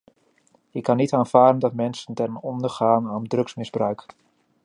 Ik 0.71 0.83
kan 0.83 0.97
niet 0.97 1.13
aanvaarden 1.13 1.59
dat 1.59 1.73
mensen 1.73 2.13
ten 2.13 2.35
onder 2.41 2.69
gaan 2.69 3.09
aan 3.09 3.27
drugsmisbruik. 3.27 4.05